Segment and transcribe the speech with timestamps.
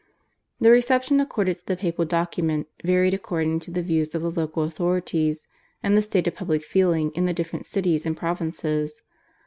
[0.59, 4.63] The reception accorded to the papal document varied according to the views of the local
[4.63, 5.47] authorities
[5.83, 9.03] and the state of public feeling in the different cities and provinces.